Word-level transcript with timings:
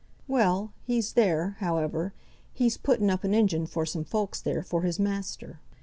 "Well, 0.27 0.73
he's 0.81 1.13
there, 1.13 1.57
however; 1.59 2.11
he's 2.55 2.75
putting 2.75 3.11
up 3.11 3.23
an 3.23 3.35
engine 3.35 3.67
for 3.67 3.85
some 3.85 4.03
folks 4.03 4.41
there, 4.41 4.63
for 4.63 4.81
his 4.81 4.97
master. 4.97 5.59